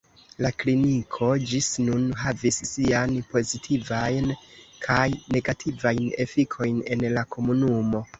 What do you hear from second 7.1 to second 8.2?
la komunumo.